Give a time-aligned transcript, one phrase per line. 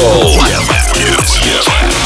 [0.00, 0.60] Yeah.
[0.96, 1.90] Yeah.
[1.92, 1.99] Yeah.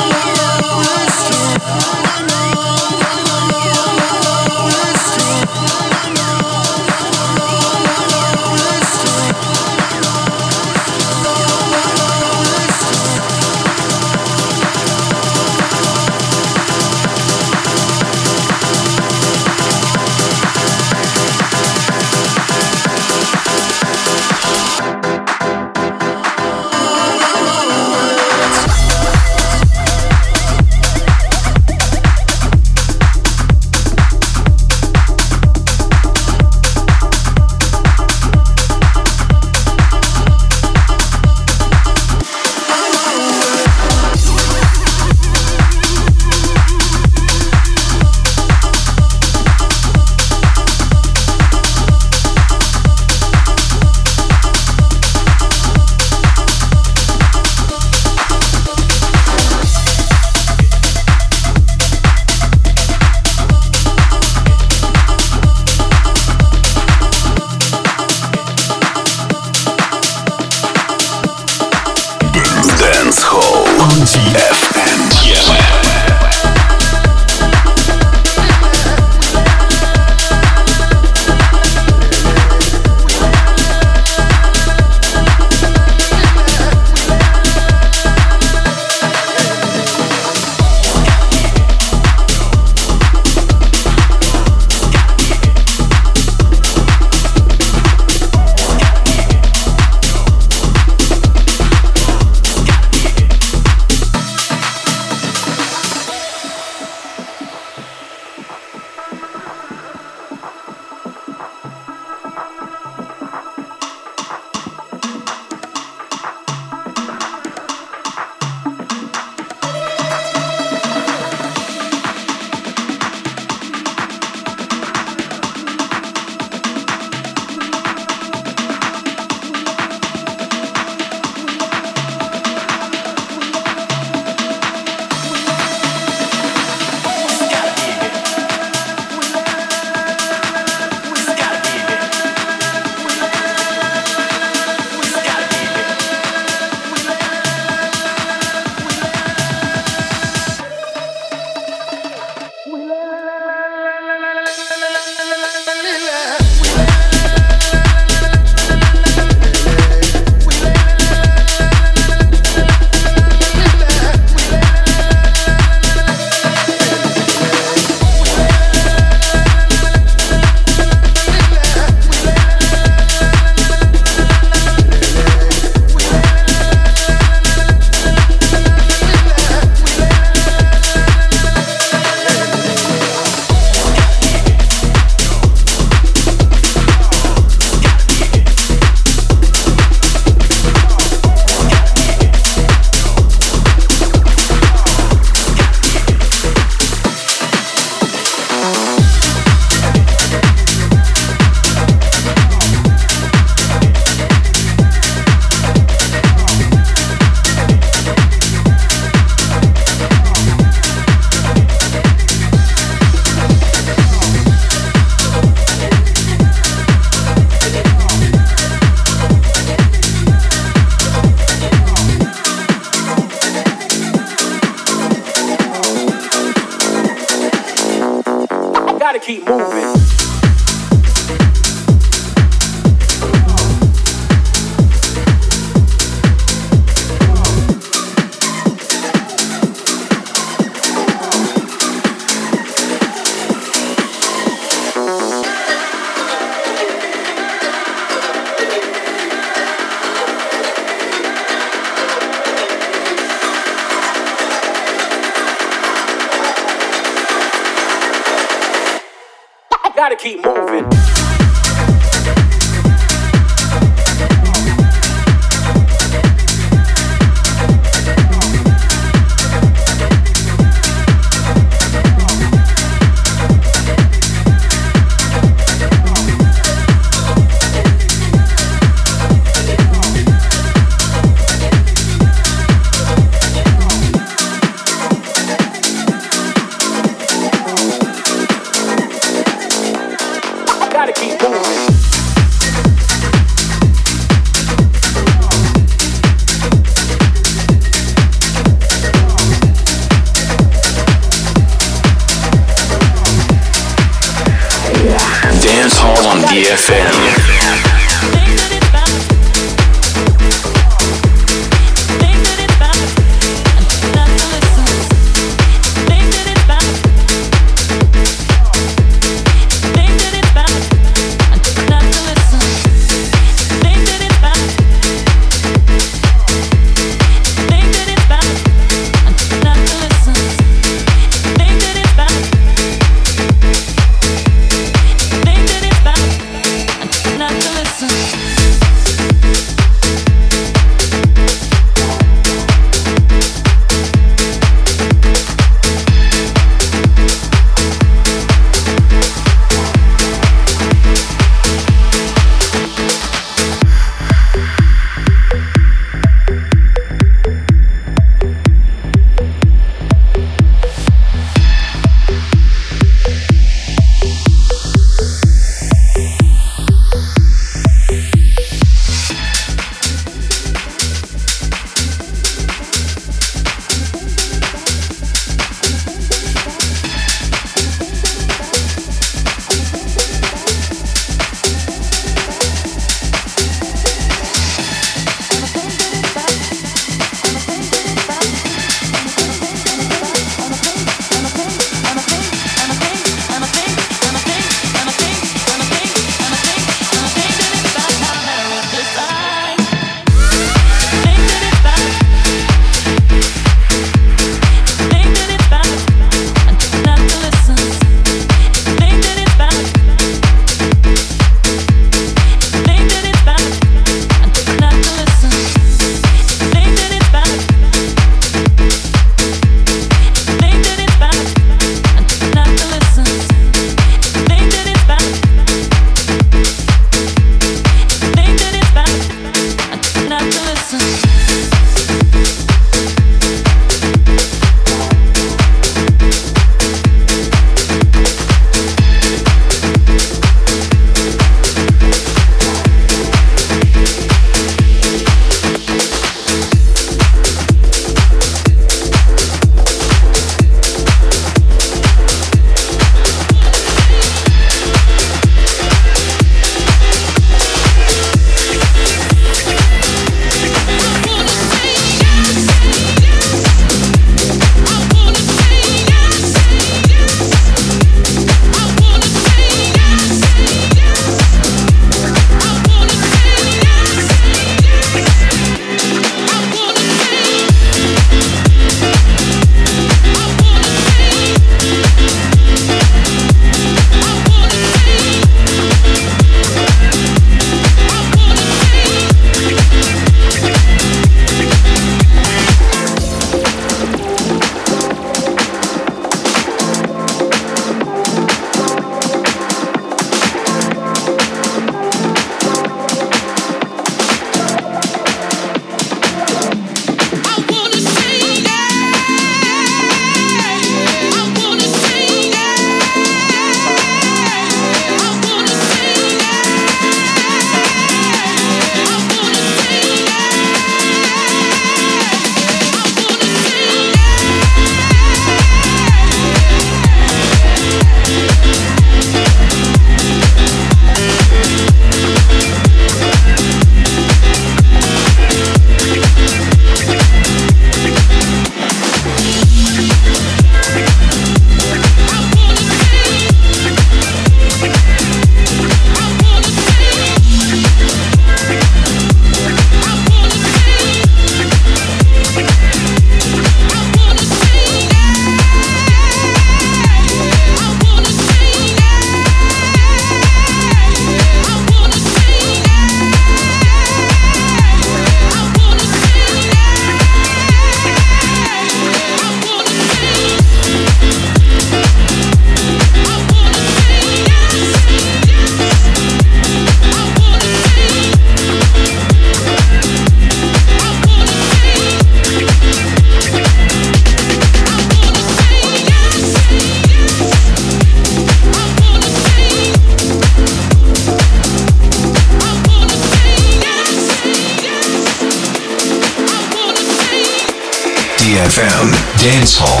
[599.41, 600.00] DFM